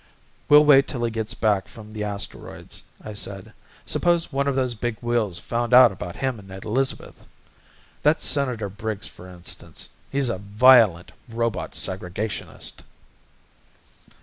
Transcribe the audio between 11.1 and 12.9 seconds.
robot segregationist."